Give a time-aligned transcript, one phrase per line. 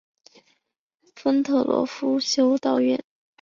[1.15, 3.03] 丰特夫罗修道院。